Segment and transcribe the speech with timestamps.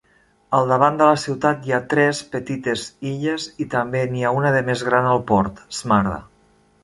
[0.59, 4.53] Al davant de la ciutat hi ha tres petites illes i també n'hi ha una
[4.57, 6.17] de més gran al port, Smarda.